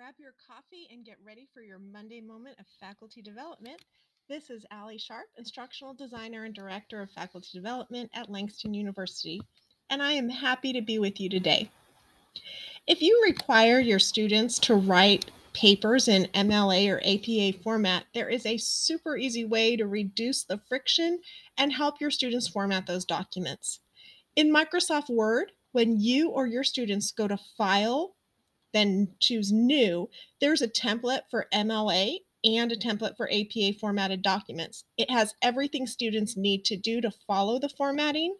[0.00, 3.78] grab your coffee and get ready for your Monday moment of faculty development.
[4.30, 9.42] This is Allie Sharp, Instructional Designer and Director of Faculty Development at Langston University,
[9.90, 11.70] and I am happy to be with you today.
[12.86, 18.46] If you require your students to write papers in MLA or APA format, there is
[18.46, 21.20] a super easy way to reduce the friction
[21.58, 23.80] and help your students format those documents.
[24.34, 28.14] In Microsoft Word, when you or your students go to File,
[28.72, 30.08] then choose New,
[30.40, 32.88] there's a template for MLA and a mm-hmm.
[32.88, 34.84] template for APA formatted documents.
[34.96, 38.36] It has everything students need to do to follow the formatting.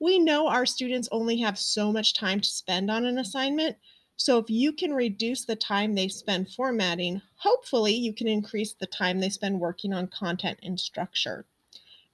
[0.00, 3.76] We know our students only have so much time to spend on an assignment.
[4.16, 8.86] So if you can reduce the time they spend formatting, hopefully you can increase the
[8.86, 11.46] time they spend working on content and structure.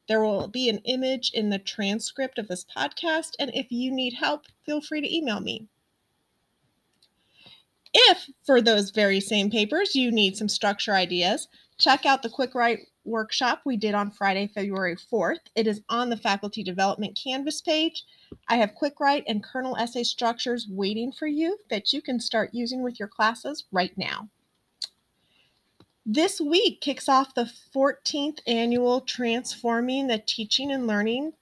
[0.09, 4.15] There will be an image in the transcript of this podcast, and if you need
[4.15, 5.69] help, feel free to email me.
[7.93, 12.55] If for those very same papers you need some structure ideas, check out the Quick
[12.55, 15.41] Write workshop we did on Friday, February 4th.
[15.57, 18.05] It is on the faculty development Canvas page.
[18.49, 22.51] I have Quick Write and kernel essay structures waiting for you that you can start
[22.53, 24.29] using with your classes right now.
[26.07, 31.33] This week kicks off the 14th annual Transforming the Teaching and Learning